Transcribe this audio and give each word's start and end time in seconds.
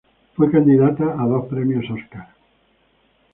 Fue 0.35 0.49
candidata 0.49 1.21
a 1.21 1.27
dos 1.27 1.45
premios 1.45 1.85
Óscar. 1.91 2.29